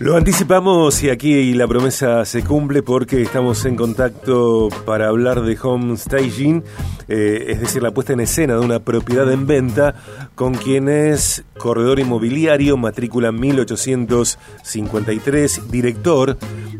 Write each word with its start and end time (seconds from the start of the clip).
Lo 0.00 0.16
anticipamos 0.16 1.04
y 1.04 1.10
aquí 1.10 1.54
la 1.54 1.68
promesa 1.68 2.24
se 2.24 2.42
cumple 2.42 2.82
porque 2.82 3.22
estamos 3.22 3.64
en 3.64 3.76
contacto 3.76 4.68
para 4.84 5.06
hablar 5.06 5.42
de 5.42 5.56
home 5.62 5.96
staging, 5.96 6.64
eh, 7.06 7.44
es 7.48 7.60
decir, 7.60 7.80
la 7.80 7.92
puesta 7.92 8.12
en 8.12 8.18
escena 8.18 8.54
de 8.54 8.60
una 8.60 8.80
propiedad 8.80 9.30
en 9.30 9.46
venta 9.46 9.94
con 10.34 10.54
quien 10.54 10.88
es 10.88 11.44
corredor 11.58 12.00
inmobiliario, 12.00 12.76
matrícula 12.76 13.30
1853, 13.30 15.70
director 15.70 16.38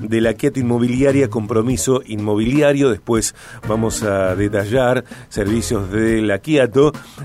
de 0.09 0.21
la 0.21 0.35
Quieto 0.35 0.61
Inmobiliaria 0.61 1.29
Compromiso 1.29 2.03
Inmobiliario. 2.07 2.91
Después 2.91 3.35
vamos 3.69 4.03
a 4.03 4.37
detallar 4.37 5.05
servicios 5.29 5.91
de 5.91 6.23
la. 6.23 6.41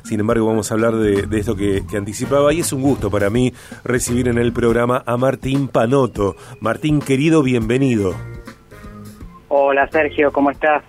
Sin 0.03 0.19
embargo, 0.19 0.45
vamos 0.45 0.71
a 0.71 0.75
hablar 0.75 0.95
de, 0.95 1.39
esto 1.39 1.55
que, 1.55 1.83
que 1.89 1.97
anticipaba 1.97 2.53
y 2.53 2.61
es 2.61 2.71
un 2.71 2.81
gusto 2.81 3.11
para 3.11 3.29
mí 3.29 3.53
recibir 3.83 4.27
en 4.27 4.37
el 4.37 4.53
programa 4.53 5.03
a 5.05 5.17
Martín 5.17 5.67
Panoto. 5.67 6.35
Martín, 6.61 7.01
querido, 7.01 7.43
bienvenido. 7.43 8.15
Hola 9.49 9.89
Sergio, 9.89 10.31
¿cómo 10.31 10.51
estás? 10.51 10.83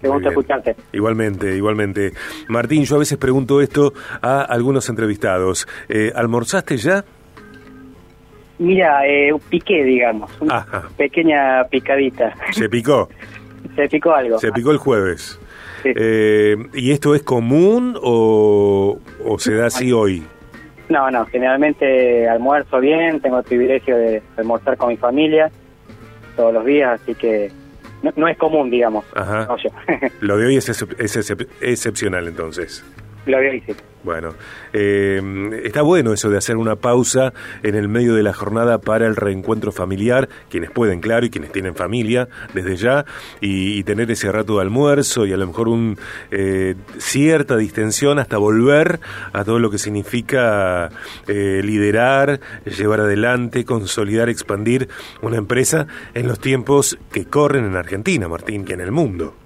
Te 0.00 0.08
gusta 0.08 0.28
escucharte. 0.28 0.76
Igualmente, 0.92 1.56
igualmente. 1.56 2.12
Martín, 2.48 2.84
yo 2.84 2.96
a 2.96 2.98
veces 2.98 3.16
pregunto 3.16 3.60
esto 3.60 3.92
a 4.20 4.42
algunos 4.42 4.88
entrevistados. 4.88 5.66
Eh, 5.88 6.12
¿Almorzaste 6.14 6.76
ya? 6.76 7.04
Mira, 8.58 9.06
eh, 9.06 9.32
piqué, 9.48 9.84
digamos, 9.84 10.30
una 10.40 10.64
pequeña 10.96 11.64
picadita. 11.64 12.34
¿Se 12.52 12.68
picó? 12.68 13.08
Se 13.76 13.88
picó 13.88 14.14
algo. 14.14 14.38
Se 14.38 14.52
picó 14.52 14.70
el 14.70 14.78
jueves. 14.78 15.40
Eh, 15.84 16.56
¿Y 16.72 16.92
esto 16.92 17.14
es 17.14 17.22
común 17.22 17.98
o, 18.02 18.98
o 19.24 19.38
se 19.38 19.54
da 19.54 19.66
así 19.66 19.92
hoy? 19.92 20.22
No, 20.88 21.10
no, 21.10 21.26
generalmente 21.26 22.28
almuerzo 22.28 22.80
bien, 22.80 23.20
tengo 23.20 23.38
el 23.38 23.44
privilegio 23.44 23.96
de 23.96 24.22
almorzar 24.36 24.76
con 24.76 24.90
mi 24.90 24.96
familia 24.96 25.50
todos 26.36 26.54
los 26.54 26.64
días, 26.64 27.00
así 27.00 27.14
que 27.14 27.50
no, 28.16 28.28
es 28.28 28.36
común, 28.36 28.70
digamos. 28.70 29.04
Ajá. 29.14 29.48
Lo 30.20 30.36
de 30.36 30.46
hoy 30.46 30.56
es, 30.56 30.68
es 30.68 31.16
excepcional 31.60 32.28
entonces. 32.28 32.84
Bueno, 34.04 34.34
eh, 34.74 35.18
está 35.64 35.80
bueno 35.80 36.12
eso 36.12 36.28
de 36.28 36.36
hacer 36.36 36.58
una 36.58 36.76
pausa 36.76 37.32
en 37.62 37.74
el 37.74 37.88
medio 37.88 38.14
de 38.14 38.22
la 38.22 38.34
jornada 38.34 38.76
para 38.76 39.06
el 39.06 39.16
reencuentro 39.16 39.72
familiar, 39.72 40.28
quienes 40.50 40.70
pueden, 40.70 41.00
claro, 41.00 41.24
y 41.24 41.30
quienes 41.30 41.52
tienen 41.52 41.74
familia 41.74 42.28
desde 42.52 42.76
ya, 42.76 43.06
y, 43.40 43.82
tener 43.84 44.10
ese 44.10 44.30
rato 44.30 44.56
de 44.56 44.62
almuerzo 44.62 45.26
y 45.26 45.32
a 45.32 45.36
lo 45.36 45.46
mejor 45.46 45.68
un 45.68 45.98
eh, 46.30 46.74
cierta 46.98 47.56
distensión 47.56 48.18
hasta 48.18 48.36
volver 48.36 49.00
a 49.32 49.44
todo 49.44 49.58
lo 49.58 49.70
que 49.70 49.78
significa 49.78 50.90
eh, 51.26 51.60
liderar, 51.62 52.40
llevar 52.64 53.00
adelante, 53.00 53.64
consolidar, 53.64 54.28
expandir 54.28 54.88
una 55.22 55.36
empresa 55.36 55.86
en 56.14 56.28
los 56.28 56.40
tiempos 56.40 56.98
que 57.12 57.26
corren 57.26 57.64
en 57.64 57.76
Argentina, 57.76 58.28
Martín, 58.28 58.64
que 58.64 58.74
en 58.74 58.80
el 58.80 58.92
mundo. 58.92 59.43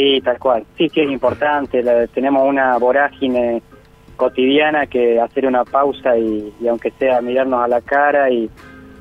Sí, 0.00 0.18
tal 0.24 0.38
cual. 0.38 0.64
Sí, 0.78 0.88
sí 0.88 1.02
es 1.02 1.10
importante. 1.10 1.84
tenemos 2.14 2.48
una 2.48 2.78
vorágine 2.78 3.62
cotidiana 4.16 4.86
que 4.86 5.20
hacer 5.20 5.44
una 5.44 5.62
pausa 5.62 6.16
y, 6.16 6.54
aunque 6.66 6.90
sea 6.92 7.20
mirarnos 7.20 7.62
a 7.62 7.68
la 7.68 7.82
cara 7.82 8.30
y, 8.30 8.48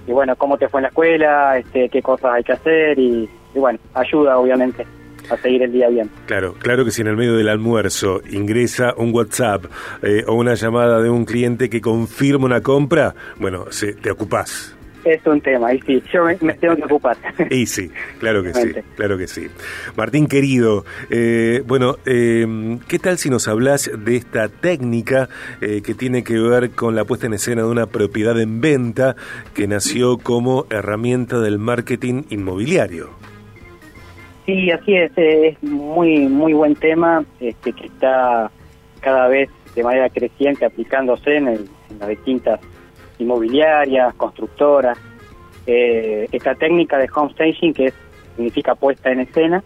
bueno, 0.07 0.35
cómo 0.35 0.57
te 0.57 0.67
fue 0.67 0.81
en 0.81 0.83
la 0.83 0.87
escuela, 0.89 1.57
este, 1.57 1.87
qué 1.87 2.01
cosas 2.01 2.33
hay 2.33 2.43
que 2.43 2.51
hacer 2.51 2.99
y, 2.99 3.29
bueno, 3.55 3.79
ayuda 3.93 4.37
obviamente 4.39 4.85
a 5.29 5.37
seguir 5.37 5.63
el 5.63 5.71
día 5.71 5.87
bien. 5.87 6.09
Claro, 6.25 6.55
claro 6.55 6.83
que 6.83 6.91
si 6.91 7.01
en 7.01 7.07
el 7.07 7.15
medio 7.15 7.37
del 7.37 7.47
almuerzo 7.47 8.19
ingresa 8.29 8.93
un 8.97 9.15
WhatsApp 9.15 9.65
eh, 10.01 10.25
o 10.27 10.33
una 10.33 10.55
llamada 10.55 11.01
de 11.01 11.09
un 11.09 11.23
cliente 11.23 11.69
que 11.69 11.79
confirma 11.79 12.45
una 12.45 12.59
compra, 12.59 13.15
bueno, 13.37 13.71
se, 13.71 13.93
te 13.93 14.11
ocupás 14.11 14.75
es 15.13 15.25
un 15.25 15.41
tema, 15.41 15.73
y 15.73 15.81
sí, 15.81 16.01
yo 16.11 16.23
me, 16.23 16.53
tengo 16.53 16.75
que 16.75 16.83
ocupar. 16.83 17.17
Y 17.49 17.65
sí, 17.65 17.89
claro 18.19 18.43
que 18.43 18.53
sí, 18.53 18.73
claro 18.95 19.17
que 19.17 19.27
sí. 19.27 19.47
Martín 19.95 20.27
querido, 20.27 20.85
eh, 21.09 21.63
bueno, 21.65 21.95
eh, 22.05 22.77
¿qué 22.87 22.99
tal 22.99 23.17
si 23.17 23.29
nos 23.29 23.47
hablas 23.47 23.89
de 23.97 24.15
esta 24.15 24.49
técnica 24.49 25.29
eh, 25.61 25.81
que 25.83 25.93
tiene 25.93 26.23
que 26.23 26.39
ver 26.39 26.71
con 26.71 26.95
la 26.95 27.05
puesta 27.05 27.27
en 27.27 27.33
escena 27.33 27.63
de 27.63 27.69
una 27.69 27.87
propiedad 27.87 28.39
en 28.39 28.61
venta 28.61 29.15
que 29.53 29.67
nació 29.67 30.17
como 30.17 30.65
herramienta 30.69 31.39
del 31.39 31.59
marketing 31.59 32.23
inmobiliario? 32.29 33.09
Sí, 34.45 34.71
así 34.71 34.95
es, 34.95 35.11
es 35.15 35.61
muy 35.63 36.27
muy 36.27 36.53
buen 36.53 36.75
tema 36.75 37.23
este, 37.39 37.71
que 37.73 37.85
está 37.85 38.49
cada 38.99 39.27
vez 39.27 39.49
de 39.75 39.83
manera 39.83 40.09
creciente 40.09 40.65
aplicándose 40.65 41.37
en, 41.37 41.47
en 41.47 41.67
las 41.99 42.09
distintas 42.09 42.59
inmobiliarias, 43.19 44.15
constructoras. 44.15 44.97
Eh, 45.67 46.27
esta 46.31 46.55
técnica 46.55 46.97
de 46.97 47.07
home 47.13 47.31
staging, 47.33 47.73
que 47.73 47.93
significa 48.35 48.73
puesta 48.75 49.11
en 49.11 49.19
escena, 49.19 49.63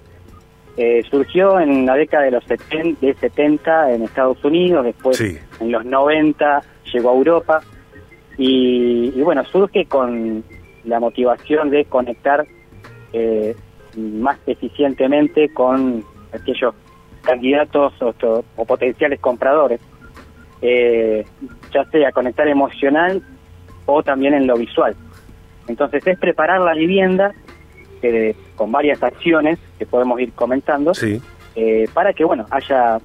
eh, 0.75 1.03
surgió 1.09 1.59
en 1.59 1.85
la 1.85 1.95
década 1.95 2.23
de 2.25 2.31
los 2.31 2.43
70, 2.45 2.99
de 2.99 3.13
70 3.13 3.93
en 3.93 4.03
Estados 4.03 4.43
Unidos, 4.43 4.83
después 4.83 5.21
en 5.21 5.71
los 5.71 5.85
90 5.85 6.61
llegó 6.91 7.11
a 7.11 7.13
Europa 7.13 7.61
y, 8.37 9.11
bueno, 9.21 9.45
surge 9.45 9.85
con 9.85 10.43
la 10.83 10.99
motivación 10.99 11.69
de 11.69 11.85
conectar 11.85 12.45
eh, 13.13 13.55
más 13.95 14.39
eficientemente 14.47 15.53
con 15.53 16.03
aquellos 16.33 16.73
candidatos 17.21 17.93
o, 18.01 18.65
potenciales 18.65 19.19
compradores, 19.19 19.79
ya 20.61 21.85
sea 21.91 22.11
conectar 22.11 22.47
emocional 22.47 23.21
o 23.85 24.03
también 24.03 24.33
en 24.33 24.47
lo 24.47 24.55
visual. 24.55 24.95
Entonces 25.67 26.05
es 26.05 26.19
preparar 26.19 26.61
la 26.61 26.73
vivienda 26.73 27.33
eh, 28.01 28.35
con 28.55 28.71
varias 28.71 29.01
acciones 29.01 29.59
que 29.79 29.85
podemos 29.85 30.19
ir 30.19 30.33
comentando 30.33 30.91
eh, 31.55 31.87
para 31.93 32.11
que 32.13 32.25
bueno 32.25 32.45
haya 32.51 32.99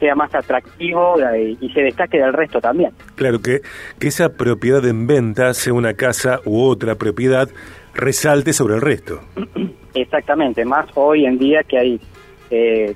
sea 0.00 0.14
más 0.16 0.34
atractivo 0.34 1.20
eh, 1.20 1.56
y 1.60 1.68
se 1.70 1.82
destaque 1.82 2.18
del 2.18 2.32
resto 2.32 2.60
también. 2.60 2.92
Claro 3.14 3.40
que, 3.40 3.60
que 4.00 4.08
esa 4.08 4.30
propiedad 4.30 4.84
en 4.84 5.06
venta, 5.06 5.54
sea 5.54 5.74
una 5.74 5.94
casa 5.94 6.40
u 6.44 6.64
otra 6.64 6.96
propiedad, 6.96 7.48
resalte 7.94 8.52
sobre 8.52 8.74
el 8.74 8.80
resto. 8.80 9.20
Exactamente, 9.94 10.64
más 10.64 10.86
hoy 10.94 11.24
en 11.24 11.38
día 11.38 11.62
que 11.62 11.78
hay 11.78 12.00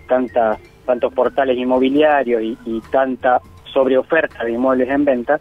tantas, 0.09 0.59
tantos 0.85 1.15
portales 1.15 1.57
inmobiliarios 1.57 2.43
y, 2.43 2.59
y 2.65 2.81
tanta 2.91 3.41
sobreoferta 3.73 4.45
de 4.45 4.53
inmuebles 4.53 4.89
en 4.89 5.05
venta, 5.05 5.41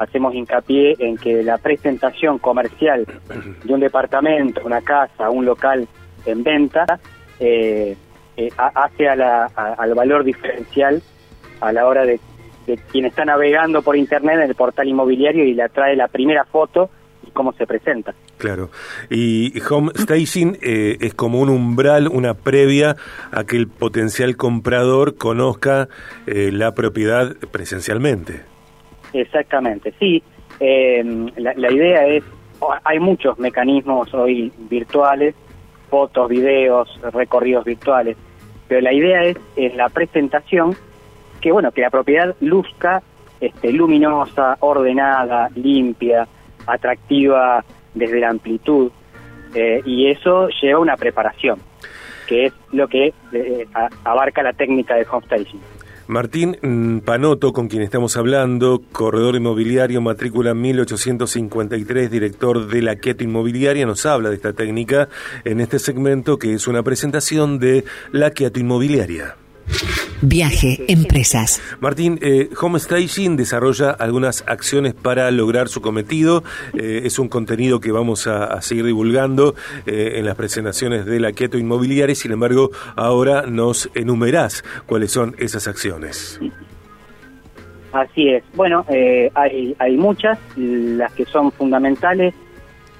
hacemos 0.00 0.34
hincapié 0.34 0.96
en 0.98 1.16
que 1.18 1.42
la 1.42 1.58
presentación 1.58 2.38
comercial 2.38 3.06
de 3.64 3.72
un 3.72 3.80
departamento, 3.80 4.62
una 4.64 4.80
casa, 4.80 5.30
un 5.30 5.44
local 5.44 5.86
en 6.24 6.42
venta, 6.42 6.86
eh, 7.38 7.96
eh, 8.36 8.50
hace 8.56 9.08
al 9.08 9.94
valor 9.94 10.24
diferencial 10.24 11.02
a 11.60 11.72
la 11.72 11.86
hora 11.86 12.04
de, 12.04 12.18
quien 12.90 13.04
está 13.04 13.24
navegando 13.24 13.82
por 13.82 13.96
internet 13.96 14.36
en 14.36 14.48
el 14.48 14.54
portal 14.54 14.88
inmobiliario 14.88 15.44
y 15.44 15.54
le 15.54 15.64
atrae 15.64 15.96
la 15.96 16.08
primera 16.08 16.44
foto 16.44 16.88
y 17.26 17.30
cómo 17.32 17.52
se 17.52 17.66
presenta. 17.66 18.14
Claro. 18.38 18.70
Y 19.10 19.52
home 19.68 19.92
staging 19.94 20.56
eh, 20.62 20.96
es 21.00 21.12
como 21.12 21.40
un 21.40 21.50
umbral, 21.50 22.08
una 22.08 22.32
previa 22.32 22.96
a 23.32 23.44
que 23.44 23.56
el 23.56 23.68
potencial 23.68 24.36
comprador 24.36 25.16
conozca 25.16 25.88
la 26.26 26.72
propiedad 26.74 27.34
presencialmente. 27.50 28.50
Exactamente, 29.12 29.92
sí. 29.98 30.22
Eh, 30.58 31.02
la, 31.36 31.72
idea 31.72 32.06
es, 32.06 32.24
hay 32.84 32.98
muchos 32.98 33.38
mecanismos 33.38 34.12
hoy 34.14 34.52
virtuales, 34.70 35.34
fotos, 35.88 36.28
videos, 36.28 37.00
recorridos 37.12 37.64
virtuales, 37.64 38.16
pero 38.68 38.80
la 38.80 38.92
idea 38.92 39.24
es 39.24 39.36
en 39.56 39.76
la 39.76 39.88
presentación 39.88 40.76
que 41.40 41.50
bueno 41.50 41.72
que 41.72 41.80
la 41.80 41.90
propiedad 41.90 42.36
luzca 42.40 43.02
este, 43.40 43.72
luminosa, 43.72 44.58
ordenada, 44.60 45.48
limpia, 45.54 46.28
atractiva 46.66 47.64
desde 47.94 48.20
la 48.20 48.28
amplitud 48.28 48.92
eh, 49.54 49.80
y 49.84 50.10
eso 50.10 50.48
lleva 50.60 50.78
una 50.78 50.96
preparación 50.96 51.58
que 52.30 52.46
es 52.46 52.52
lo 52.70 52.86
que 52.86 53.12
eh, 53.32 53.66
abarca 54.04 54.40
la 54.44 54.52
técnica 54.52 54.94
de 54.94 55.04
home 55.10 55.26
staging. 55.26 55.60
Martín 56.10 56.58
mm, 56.60 56.98
Panoto, 57.04 57.52
con 57.52 57.68
quien 57.68 57.82
estamos 57.82 58.16
hablando, 58.16 58.82
corredor 58.90 59.36
inmobiliario, 59.36 60.00
matrícula 60.00 60.54
1853, 60.54 62.10
director 62.10 62.66
de 62.66 62.82
la 62.82 62.96
Quieto 62.96 63.22
Inmobiliaria, 63.22 63.86
nos 63.86 64.04
habla 64.06 64.28
de 64.28 64.34
esta 64.34 64.52
técnica 64.52 65.08
en 65.44 65.60
este 65.60 65.78
segmento 65.78 66.36
que 66.36 66.52
es 66.52 66.66
una 66.66 66.82
presentación 66.82 67.60
de 67.60 67.84
la 68.10 68.32
Quieto 68.32 68.58
Inmobiliaria. 68.58 69.36
Viaje, 70.22 70.84
empresas. 70.88 71.62
Martín, 71.80 72.18
eh, 72.20 72.50
Home 72.60 72.78
Staging 72.78 73.36
desarrolla 73.36 73.90
algunas 73.90 74.44
acciones 74.46 74.92
para 74.92 75.30
lograr 75.30 75.68
su 75.68 75.80
cometido. 75.80 76.44
Eh, 76.74 77.02
es 77.04 77.18
un 77.18 77.28
contenido 77.28 77.80
que 77.80 77.90
vamos 77.90 78.26
a, 78.26 78.60
seguir 78.60 78.84
divulgando 78.84 79.54
eh, 79.86 80.14
en 80.16 80.26
las 80.26 80.36
presentaciones 80.36 81.06
de 81.06 81.20
la 81.20 81.32
Quieto 81.32 81.56
Inmobiliaria. 81.56 82.14
Sin 82.14 82.32
embargo, 82.32 82.70
ahora 82.96 83.46
nos 83.46 83.90
enumerás 83.94 84.62
cuáles 84.84 85.10
son 85.10 85.34
esas 85.38 85.66
acciones. 85.66 86.38
Así 87.92 88.28
es. 88.28 88.44
Bueno, 88.54 88.84
hay, 89.34 89.74
hay 89.78 89.96
muchas. 89.96 90.38
Las 90.56 91.12
que 91.12 91.24
son 91.24 91.50
fundamentales 91.50 92.34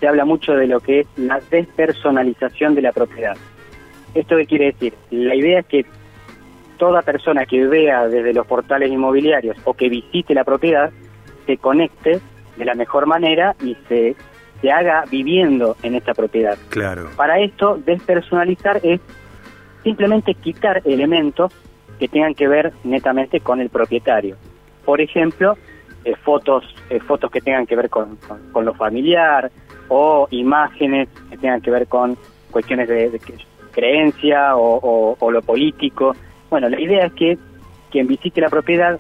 se 0.00 0.08
habla 0.08 0.24
mucho 0.24 0.52
de 0.52 0.66
lo 0.66 0.80
que 0.80 1.00
es 1.00 1.06
la 1.16 1.38
despersonalización 1.50 2.74
de 2.74 2.82
la 2.82 2.92
propiedad. 2.92 3.36
¿Esto 4.14 4.36
qué 4.38 4.46
quiere 4.46 4.64
decir? 4.72 4.94
La 5.10 5.34
idea 5.34 5.60
es 5.60 5.66
que 5.66 5.84
toda 6.80 7.02
persona 7.02 7.44
que 7.44 7.66
vea 7.66 8.08
desde 8.08 8.32
los 8.32 8.46
portales 8.46 8.90
inmobiliarios 8.90 9.54
o 9.64 9.74
que 9.74 9.90
visite 9.90 10.32
la 10.32 10.44
propiedad 10.44 10.90
se 11.44 11.58
conecte 11.58 12.20
de 12.56 12.64
la 12.64 12.74
mejor 12.74 13.04
manera 13.04 13.54
y 13.62 13.76
se, 13.86 14.16
se 14.62 14.72
haga 14.72 15.04
viviendo 15.10 15.76
en 15.82 15.94
esta 15.94 16.14
propiedad. 16.14 16.56
Claro. 16.70 17.10
Para 17.16 17.38
esto, 17.38 17.78
despersonalizar 17.84 18.80
es 18.82 18.98
simplemente 19.84 20.32
quitar 20.32 20.80
elementos 20.86 21.52
que 21.98 22.08
tengan 22.08 22.34
que 22.34 22.48
ver 22.48 22.72
netamente 22.82 23.40
con 23.40 23.60
el 23.60 23.68
propietario. 23.68 24.36
Por 24.86 25.02
ejemplo, 25.02 25.58
eh, 26.06 26.14
fotos 26.24 26.64
eh, 26.88 26.98
fotos 27.00 27.30
que 27.30 27.42
tengan 27.42 27.66
que 27.66 27.76
ver 27.76 27.90
con, 27.90 28.16
con, 28.52 28.64
lo 28.64 28.72
familiar 28.72 29.50
o 29.88 30.26
imágenes 30.30 31.10
que 31.28 31.36
tengan 31.36 31.60
que 31.60 31.70
ver 31.70 31.86
con 31.88 32.16
cuestiones 32.50 32.88
de, 32.88 33.20
creencia 33.70 34.56
o, 34.56 35.16
o, 35.20 35.30
lo 35.30 35.42
político. 35.42 36.16
Bueno, 36.50 36.68
la 36.68 36.80
idea 36.80 37.06
es 37.06 37.12
que 37.12 37.38
quien 37.90 38.08
visite 38.08 38.40
la 38.40 38.50
propiedad 38.50 38.98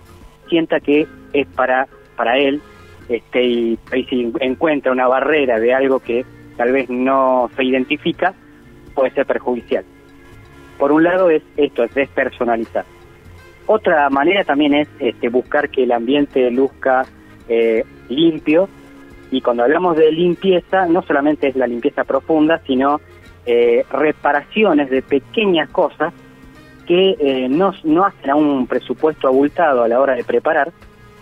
sienta 0.48 0.80
que 0.80 1.06
es 1.32 1.46
para, 1.48 1.88
para 2.16 2.38
él 2.38 2.62
este, 3.08 3.42
y, 3.44 3.78
si 4.08 4.32
encuentra 4.40 4.92
una 4.92 5.08
barrera 5.08 5.58
de 5.58 5.74
algo 5.74 5.98
que 5.98 6.24
tal 6.56 6.72
vez 6.72 6.88
no 6.88 7.50
se 7.56 7.64
identifica, 7.64 8.34
puede 8.94 9.10
ser 9.10 9.26
perjudicial. 9.26 9.84
Por 10.78 10.92
un 10.92 11.02
lado 11.02 11.28
es 11.28 11.42
esto, 11.56 11.82
es 11.82 11.92
despersonalizar. 11.92 12.84
Otra 13.66 14.08
manera 14.10 14.44
también 14.44 14.74
es 14.74 14.88
este, 15.00 15.28
buscar 15.28 15.70
que 15.70 15.82
el 15.82 15.92
ambiente 15.92 16.50
luzca 16.50 17.04
eh, 17.48 17.84
limpio 18.08 18.68
y 19.30 19.40
cuando 19.40 19.64
hablamos 19.64 19.96
de 19.96 20.10
limpieza 20.10 20.86
no 20.86 21.02
solamente 21.02 21.48
es 21.48 21.56
la 21.56 21.66
limpieza 21.66 22.04
profunda, 22.04 22.60
sino 22.66 23.00
eh, 23.46 23.84
reparaciones 23.90 24.90
de 24.90 25.02
pequeñas 25.02 25.68
cosas 25.70 26.12
que 26.90 27.16
eh, 27.20 27.48
no, 27.48 27.72
no 27.84 28.04
hacen 28.04 28.30
a 28.30 28.34
un 28.34 28.66
presupuesto 28.66 29.28
abultado 29.28 29.84
a 29.84 29.88
la 29.88 30.00
hora 30.00 30.14
de 30.14 30.24
preparar, 30.24 30.72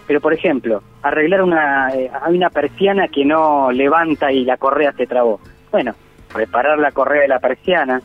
pero 0.07 0.19
por 0.19 0.33
ejemplo, 0.33 0.83
arreglar 1.03 1.43
una, 1.43 1.89
hay 1.89 2.35
una 2.35 2.49
persiana 2.49 3.09
que 3.09 3.27
no 3.27 3.71
levanta 3.71 4.33
y 4.33 4.47
la 4.47 4.57
correa 4.57 4.93
se 4.93 5.07
trabó. 5.07 5.41
Bueno, 5.71 5.95
reparar 6.33 6.79
la 6.79 6.93
correa 6.93 7.21
de 7.21 7.29
la 7.29 7.39
persiana, 7.39 8.01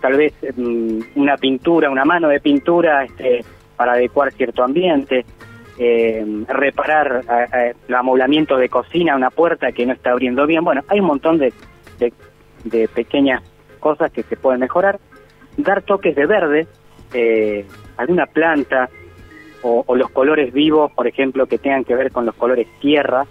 tal 0.00 0.16
vez 0.16 0.32
mm, 0.56 1.00
una 1.16 1.36
pintura, 1.36 1.90
una 1.90 2.06
mano 2.06 2.28
de 2.28 2.40
pintura 2.40 3.04
este, 3.04 3.44
para 3.76 3.92
adecuar 3.92 4.32
cierto 4.32 4.64
ambiente, 4.64 5.26
eh, 5.78 6.24
reparar 6.48 7.22
el 7.86 7.94
amoblamiento 7.94 8.56
de 8.56 8.70
cocina, 8.70 9.16
una 9.16 9.30
puerta 9.30 9.70
que 9.72 9.84
no 9.84 9.92
está 9.92 10.12
abriendo 10.12 10.46
bien. 10.46 10.64
Bueno, 10.64 10.82
hay 10.88 11.00
un 11.00 11.06
montón 11.08 11.36
de, 11.36 11.52
de, 12.64 12.88
pequeñas 12.88 13.42
cosas 13.80 14.10
que 14.10 14.22
se 14.22 14.36
pueden 14.36 14.60
mejorar. 14.60 14.98
Dar 15.62 15.82
toques 15.82 16.14
de 16.14 16.26
verde, 16.26 16.66
eh, 17.12 17.66
alguna 17.96 18.26
planta 18.26 18.88
o, 19.62 19.94
los 19.94 20.10
colores 20.10 20.52
vivos, 20.52 20.90
por 20.92 21.06
ejemplo, 21.06 21.46
que 21.46 21.58
tengan 21.58 21.84
que 21.84 21.94
ver 21.94 22.10
con 22.10 22.26
los 22.26 22.34
colores 22.34 22.66
tierra. 22.80 23.26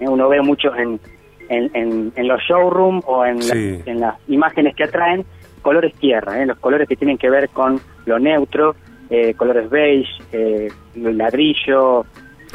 Eh, 0.00 0.08
uno 0.08 0.28
ve 0.28 0.40
muchos 0.40 0.76
en, 0.76 1.00
en, 1.48 2.12
en, 2.14 2.28
los 2.28 2.40
showrooms 2.42 3.04
o 3.06 3.24
en, 3.24 3.38
en 3.86 4.00
las 4.00 4.16
imágenes 4.28 4.74
que 4.74 4.84
atraen 4.84 5.24
colores 5.60 5.94
tierra, 5.94 6.42
¿eh? 6.42 6.46
los 6.46 6.58
colores 6.58 6.88
que 6.88 6.96
tienen 6.96 7.16
que 7.16 7.30
ver 7.30 7.48
con 7.50 7.80
lo 8.06 8.18
neutro, 8.18 8.74
eh, 9.08 9.34
colores 9.34 9.70
beige, 9.70 10.10
eh, 10.32 10.68
ladrillo. 10.96 12.04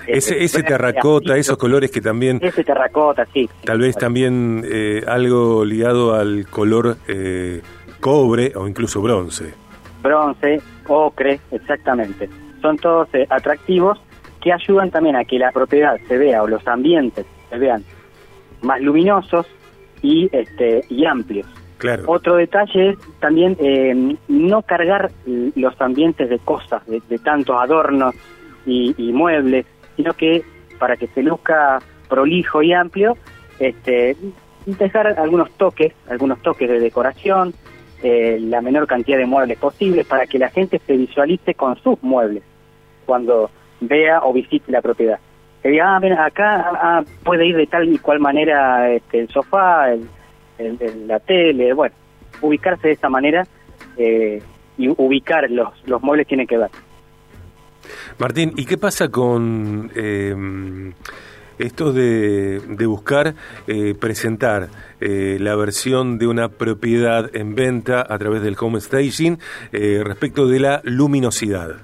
Ese, 0.06 0.44
ese 0.44 0.64
terracota, 0.64 1.38
esos 1.38 1.58
colores 1.58 1.90
que 1.90 2.02
también... 2.02 2.40
Ese 2.42 2.64
terracota, 2.64 3.26
sí. 3.34 3.50
Tal 3.64 3.80
vez 3.80 3.96
también 3.96 4.64
algo 5.08 5.66
ligado 5.66 6.14
al 6.14 6.46
color 6.50 6.98
cobre 8.08 8.54
o 8.56 8.66
incluso 8.66 9.02
bronce. 9.02 9.54
Bronce, 10.02 10.62
ocre, 10.88 11.42
exactamente. 11.52 12.30
Son 12.62 12.78
todos 12.78 13.10
atractivos 13.30 14.00
que 14.40 14.54
ayudan 14.54 14.92
también 14.92 15.18
a 15.18 15.26
que 15.26 15.38
la 15.38 15.52
propiedad 15.52 15.98
se 16.08 16.18
vea 16.18 16.42
o 16.42 16.48
los 16.48 16.66
ambientes 16.70 17.26
se 17.50 17.58
vean 17.58 17.84
más 18.62 18.80
luminosos 18.80 19.46
y 20.02 20.30
este 20.32 20.86
y 20.90 21.06
amplios. 21.06 21.48
Otro 22.06 22.38
detalle 22.38 22.92
es 22.92 22.98
también 23.20 23.58
eh, 23.60 24.16
no 24.30 24.62
cargar 24.62 25.12
los 25.26 25.80
ambientes 25.82 26.30
de 26.30 26.40
cosas, 26.40 26.82
de, 26.88 27.20
tantos 27.20 27.58
adornos 27.60 28.16
y, 28.66 28.94
muebles, 29.12 29.66
sino 29.98 30.14
que 30.14 30.44
para 30.80 30.96
que 30.96 31.08
se 31.08 31.24
luzca 31.24 31.80
prolijo 32.08 32.64
y 32.64 32.72
amplio, 32.72 33.18
este, 33.60 34.16
dejar 34.66 35.08
algunos 35.20 35.52
toques, 35.52 35.94
algunos 36.10 36.42
toques 36.42 36.70
de 36.70 36.80
decoración, 36.80 37.54
eh, 38.04 38.38
la 38.40 38.62
menor 38.62 38.88
cantidad 38.88 39.18
de 39.18 39.26
muebles 39.26 39.58
posibles 39.58 40.06
para 40.06 40.28
que 40.28 40.38
la 40.38 40.50
gente 40.50 40.80
se 40.86 40.96
visualice 40.96 41.54
con 41.56 41.76
sus 41.82 42.02
muebles 42.04 42.44
cuando 43.06 43.50
vea 43.80 44.20
o 44.24 44.34
visite 44.34 44.72
la 44.72 44.82
propiedad. 44.82 45.20
Que 45.64 45.70
diga, 45.70 45.98
ah, 45.98 46.26
acá 46.26 46.56
ah, 46.56 46.80
ah, 46.82 47.04
puede 47.24 47.48
ir 47.48 47.58
de 47.58 47.66
tal 47.66 47.92
y 47.92 47.98
cual 47.98 48.20
manera 48.20 48.92
este, 48.92 49.22
el 49.22 49.30
sofá, 49.30 49.92
el, 49.92 50.08
la 51.08 51.20
tele, 51.20 51.74
bueno, 51.74 51.96
ubicarse 52.42 52.88
de 52.88 52.94
esta 52.94 53.10
manera 53.10 53.46
eh, 53.98 54.42
y 54.78 54.90
ubicar 54.90 55.50
los, 55.50 55.70
los 55.86 56.02
muebles 56.02 56.28
tiene 56.28 56.46
que 56.46 56.58
ver. 56.58 56.70
Martín, 58.20 58.54
¿y 58.58 58.66
qué 58.66 58.78
pasa 58.78 59.10
con 59.10 59.92
eh, 59.96 60.36
esto 61.60 61.94
de, 61.94 62.60
de 62.60 62.86
buscar 62.86 63.34
eh, 63.68 63.96
presentar 64.00 64.68
eh, 65.00 65.38
la 65.40 65.56
versión 65.56 66.18
de 66.18 66.28
una 66.28 66.50
propiedad 66.50 67.36
en 67.36 67.56
venta 67.56 68.06
a 68.08 68.18
través 68.18 68.42
del 68.42 68.56
home 68.60 68.80
staging 68.82 69.38
respecto 69.72 70.48
de 70.48 70.60
la 70.60 70.82
luminosidad? 70.84 71.76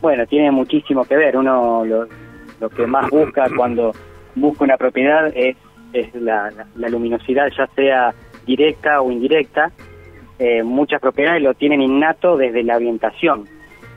Bueno, 0.00 0.26
tiene 0.26 0.50
muchísimo 0.50 1.04
que 1.04 1.16
ver. 1.16 1.36
Uno 1.36 1.84
lo, 1.84 2.06
lo 2.60 2.70
que 2.70 2.86
más 2.86 3.08
busca 3.10 3.48
cuando 3.56 3.92
busca 4.34 4.64
una 4.64 4.76
propiedad 4.76 5.30
es 5.34 5.56
es 5.92 6.14
la, 6.14 6.50
luminosidad, 6.76 7.50
ya 7.56 7.66
sea 7.74 8.14
directa 8.46 9.00
o 9.00 9.10
indirecta. 9.10 9.70
Eh, 10.38 10.62
muchas 10.62 11.00
propiedades 11.00 11.42
lo 11.42 11.54
tienen 11.54 11.82
innato 11.82 12.36
desde 12.36 12.62
la 12.62 12.76
orientación, 12.76 13.46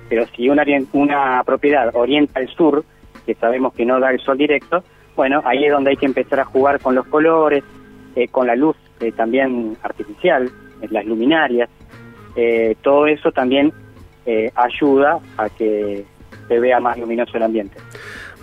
pero 0.09 0.25
si 0.35 0.49
una, 0.49 0.65
una 0.91 1.41
propiedad 1.45 1.95
orienta 1.95 2.39
al 2.39 2.49
sur, 2.49 2.83
que 3.25 3.35
sabemos 3.35 3.73
que 3.73 3.85
no 3.85 3.99
da 3.99 4.11
el 4.11 4.19
sol 4.19 4.37
directo, 4.37 4.83
bueno, 5.15 5.41
ahí 5.45 5.65
es 5.65 5.71
donde 5.71 5.91
hay 5.91 5.97
que 5.97 6.05
empezar 6.05 6.39
a 6.39 6.45
jugar 6.45 6.79
con 6.79 6.95
los 6.95 7.05
colores, 7.07 7.63
eh, 8.15 8.27
con 8.27 8.47
la 8.47 8.55
luz 8.55 8.75
eh, 8.99 9.11
también 9.11 9.77
artificial, 9.83 10.49
las 10.89 11.05
luminarias. 11.05 11.69
todo 12.81 13.07
eso 13.07 13.31
también 13.31 13.71
ayuda 14.55 15.19
a 15.37 15.49
que 15.49 16.05
se 16.47 16.59
vea 16.59 16.79
más 16.79 16.97
luminoso 16.97 17.37
el 17.37 17.43
ambiente. 17.43 17.77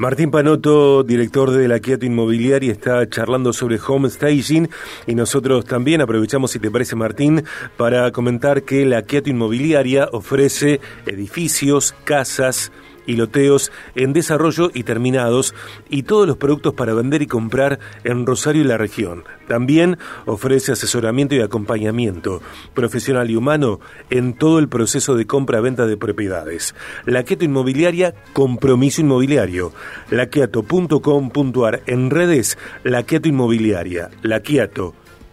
Martín 0.00 0.30
Panoto, 0.30 1.02
director 1.02 1.50
de 1.50 1.68
la 1.68 1.78
Quiato 1.80 2.06
Inmobiliaria, 2.06 2.72
está 2.72 3.06
charlando 3.06 3.52
sobre 3.52 3.78
home 3.86 4.08
staging 4.08 4.70
y 5.06 5.14
nosotros 5.14 5.66
también 5.66 6.00
aprovechamos, 6.00 6.52
si 6.52 6.58
te 6.58 6.70
parece 6.70 6.96
Martín, 6.96 7.44
para 7.76 8.10
comentar 8.10 8.62
que 8.62 8.86
la 8.86 9.02
Quiato 9.02 9.28
Inmobiliaria 9.28 10.08
ofrece 10.10 10.80
edificios, 11.06 11.94
casas, 12.04 12.72
y 13.06 13.16
loteos 13.16 13.72
en 13.94 14.12
desarrollo 14.12 14.70
y 14.72 14.84
terminados 14.84 15.54
y 15.88 16.04
todos 16.04 16.26
los 16.26 16.36
productos 16.36 16.74
para 16.74 16.94
vender 16.94 17.22
y 17.22 17.26
comprar 17.26 17.78
en 18.04 18.26
Rosario 18.26 18.62
y 18.62 18.66
la 18.66 18.78
región. 18.78 19.24
También 19.48 19.98
ofrece 20.26 20.72
asesoramiento 20.72 21.34
y 21.34 21.40
acompañamiento 21.40 22.40
profesional 22.74 23.30
y 23.30 23.36
humano 23.36 23.80
en 24.10 24.34
todo 24.34 24.58
el 24.58 24.68
proceso 24.68 25.14
de 25.14 25.26
compra-venta 25.26 25.86
de 25.86 25.96
propiedades. 25.96 26.74
La 27.04 27.24
Quieto 27.24 27.44
Inmobiliaria, 27.44 28.14
compromiso 28.32 29.00
inmobiliario. 29.00 29.72
Laqueato.com.ar 30.10 31.82
en 31.86 32.10
redes, 32.10 32.58
La 32.84 33.02
Quieto 33.02 33.28
Inmobiliaria. 33.28 34.10
La 34.22 34.42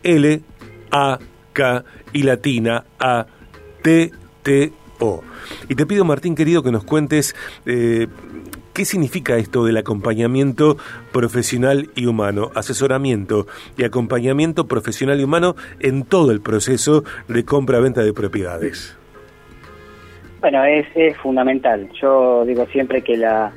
L, 0.04 0.42
A, 0.92 1.20
K 1.54 1.84
y 2.14 2.24
latina 2.24 2.86
A, 3.00 3.26
T, 3.82 4.12
T, 4.44 4.72
y 5.70 5.76
te 5.76 5.86
pido, 5.86 6.06
Martín 6.06 6.36
querido, 6.36 6.64
que 6.64 6.72
nos 6.72 6.84
cuentes 6.84 7.36
eh, 7.66 8.08
qué 8.74 8.86
significa 8.86 9.38
esto 9.38 9.64
del 9.64 9.78
acompañamiento 9.78 10.78
profesional 11.12 11.90
y 11.96 12.06
humano, 12.06 12.50
asesoramiento 12.56 13.48
y 13.78 13.84
acompañamiento 13.84 14.68
profesional 14.68 15.20
y 15.20 15.24
humano 15.24 15.56
en 15.80 16.04
todo 16.04 16.32
el 16.32 16.42
proceso 16.42 17.04
de 17.28 17.46
compra-venta 17.46 18.02
de 18.02 18.14
propiedades. 18.14 18.98
Bueno, 20.42 20.64
es, 20.64 20.88
fundamental. 21.18 21.90
Yo 22.00 22.46
digo 22.46 22.66
siempre 22.68 23.02
que 23.02 23.18
la, 23.18 23.52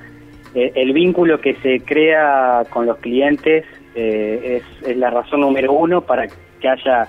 eh, 0.54 0.72
el 0.74 0.92
vínculo 0.92 1.40
que 1.40 1.54
se 1.56 1.80
crea 1.80 2.64
con 2.70 2.86
los 2.86 2.98
clientes 2.98 3.64
eh, 3.94 4.62
es, 4.82 4.88
es, 4.88 4.96
la 4.96 5.10
razón 5.10 5.40
número 5.40 5.72
uno 5.72 6.02
para 6.02 6.26
que 6.26 6.68
haya 6.68 7.08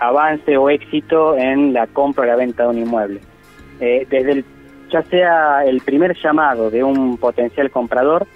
avance 0.00 0.56
o 0.56 0.70
éxito 0.70 1.36
en 1.36 1.74
la 1.74 1.86
compra 1.86 2.24
o 2.24 2.26
la 2.26 2.36
venta 2.36 2.62
de 2.62 2.68
un 2.70 2.78
inmueble. 2.78 3.20
Eh, 3.80 4.06
desde 4.08 4.32
el, 4.32 4.44
ya 4.90 5.02
sea 5.02 5.64
el 5.64 5.80
primer 5.80 6.16
llamado 6.16 6.70
de 6.70 6.82
un 6.82 7.18
potencial 7.18 7.70
comprador, 7.70 8.26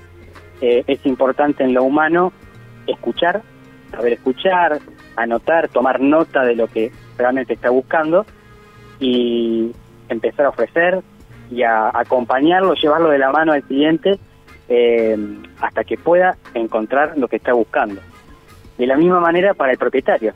eh, 0.60 0.84
es 0.86 1.04
importante 1.06 1.64
en 1.64 1.74
lo 1.74 1.84
humano 1.84 2.32
escuchar, 2.86 3.42
saber 3.90 4.14
escuchar, 4.14 4.78
anotar, 5.16 5.68
tomar 5.68 6.00
nota 6.00 6.44
de 6.44 6.54
lo 6.54 6.66
que 6.66 6.92
realmente 7.16 7.54
está 7.54 7.70
buscando 7.70 8.26
y 8.98 9.72
empezar 10.08 10.46
a 10.46 10.50
ofrecer 10.50 11.02
y 11.50 11.62
a 11.62 11.90
acompañarlo, 11.92 12.74
llevarlo 12.74 13.08
de 13.10 13.18
la 13.18 13.32
mano 13.32 13.52
al 13.52 13.62
cliente 13.62 14.18
eh, 14.68 15.16
hasta 15.60 15.84
que 15.84 15.96
pueda 15.96 16.36
encontrar 16.54 17.18
lo 17.18 17.28
que 17.28 17.36
está 17.36 17.52
buscando. 17.52 18.00
De 18.78 18.86
la 18.86 18.96
misma 18.96 19.20
manera 19.20 19.54
para 19.54 19.72
el 19.72 19.78
propietario. 19.78 20.32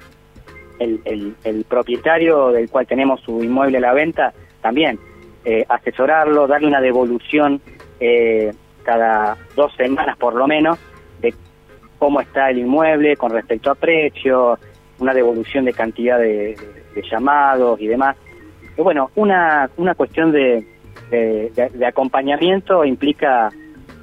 El, 0.81 1.37
el, 1.45 1.65
propietario 1.65 2.51
del 2.51 2.69
cual 2.69 2.87
tenemos 2.87 3.21
su 3.21 3.45
inmueble 3.45 3.79
a 3.79 3.81
la 3.81 3.93
venta, 3.93 4.35
también 4.65 4.99
eh, 5.45 5.63
asesorarlo, 5.69 6.47
darle 6.47 6.69
una 6.69 6.81
devolución 6.81 7.61
eh, 8.01 8.51
cada 8.83 9.37
dos 9.55 9.75
semanas 9.77 10.17
por 10.17 10.35
lo 10.35 10.47
menos 10.47 10.79
de 11.21 11.35
cómo 11.99 12.23
está 12.23 12.49
el 12.49 12.61
inmueble 12.61 13.15
con 13.19 13.31
respecto 13.31 13.71
a 13.71 13.75
precio, 13.75 14.59
una 15.01 15.13
devolución 15.13 15.67
de 15.67 15.75
cantidad 15.75 16.19
de, 16.19 16.57
llamados 17.11 17.79
y 17.79 17.89
demás. 17.89 18.17
Y 18.79 18.81
bueno, 18.81 19.11
una, 19.17 19.69
una 19.77 19.95
cuestión 19.95 20.33
de, 20.33 20.67
de, 21.11 21.87
acompañamiento 21.87 22.83
implica 22.83 23.51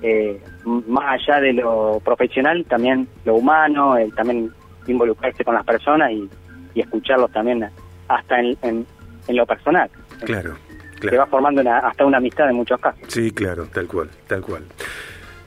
eh, 0.03 0.39
más 0.63 1.21
allá 1.21 1.41
de 1.41 1.53
lo 1.53 1.99
profesional, 2.03 2.65
también 2.65 3.07
lo 3.25 3.35
humano, 3.35 3.97
el 3.97 4.13
también 4.13 4.51
involucrarse 4.85 5.43
con 5.43 5.55
las 5.55 5.65
personas 5.65 6.11
y, 6.11 6.29
escucharlos 6.75 7.31
también 7.31 7.67
hasta 8.07 8.39
en, 8.39 8.57
en, 8.61 8.85
lo 9.35 9.45
personal. 9.45 9.89
Claro, 10.25 10.55
Se 10.99 11.17
va 11.17 11.25
formando 11.25 11.61
hasta 11.69 12.05
una 12.05 12.17
amistad 12.17 12.49
en 12.49 12.55
muchos 12.55 12.79
casos. 12.79 13.01
Sí, 13.07 13.31
claro, 13.31 13.67
tal 13.73 13.87
cual, 13.87 14.09
tal 14.27 14.41
cual. 14.41 14.63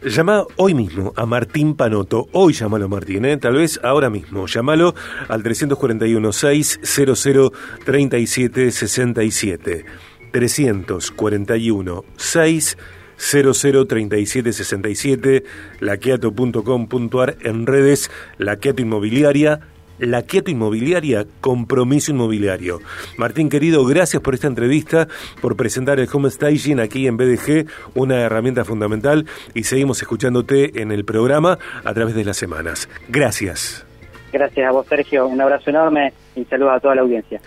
Llama 0.03 0.45
hoy 0.57 0.75
mismo 0.75 1.15
a 1.17 1.25
Martín 1.25 1.77
Panoto. 1.77 2.27
Hoy 2.33 2.53
llámalo 2.53 2.91
Martín, 2.91 3.25
¿eh? 3.25 3.39
tal 3.39 3.55
vez 3.55 3.81
ahora 3.83 4.11
mismo. 4.11 4.47
Llámalo 4.47 4.95
al 5.29 5.43
341 5.43 6.33
600 6.33 7.53
37 7.85 8.71
67. 8.71 9.85
341 10.31 12.05
6 12.17 12.77
003767, 13.17 15.45
laqueato.com.ar 15.81 17.37
en 17.41 17.67
redes, 17.67 18.11
Laqueato 18.39 18.83
Inmobiliaria, 18.83 19.61
Laqueato 19.99 20.51
Inmobiliaria, 20.51 21.27
compromiso 21.41 22.11
inmobiliario. 22.11 22.81
Martín 23.17 23.49
querido, 23.49 23.85
gracias 23.85 24.23
por 24.23 24.35
esta 24.35 24.47
entrevista, 24.47 25.09
por 25.41 25.57
presentar 25.57 26.01
el 26.01 26.09
Home 26.13 26.31
Staging 26.31 26.81
aquí 26.81 27.07
en 27.07 27.17
BDG, 27.17 27.67
una 27.95 28.21
herramienta 28.21 28.65
fundamental, 28.65 29.27
y 29.55 29.65
seguimos 29.65 30.01
escuchándote 30.03 30.81
en 30.81 30.93
el 30.93 31.05
programa 31.05 31.59
a 31.85 31.95
través 31.95 32.15
de 32.15 32.25
las 32.25 32.37
semanas. 32.37 32.89
Gracias. 33.09 33.87
Gracias 34.33 34.67
a 34.67 34.73
vos, 34.73 34.87
Sergio. 34.89 35.27
Un 35.27 35.41
abrazo 35.41 35.71
enorme 35.71 36.13
y 36.35 36.45
saludos 36.45 36.75
a 36.77 36.81
toda 36.81 36.97
la 36.97 37.03
audiencia. 37.03 37.41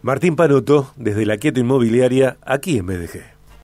Martín 0.00 0.34
Panoto, 0.34 0.92
desde 0.96 1.26
la 1.26 1.36
Inmobiliaria, 1.42 2.38
aquí 2.44 2.78
en 2.78 2.86
BDG. 2.86 3.31